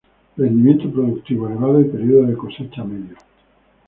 Rendimiento 0.35 0.91
productivo 0.91 1.45
elevado 1.45 1.79
y 1.79 1.83
periodo 1.83 2.25
de 2.25 2.35
cosecha 2.35 2.83
medio. 2.83 3.15